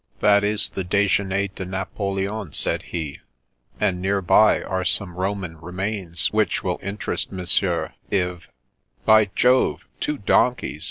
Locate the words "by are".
4.19-4.83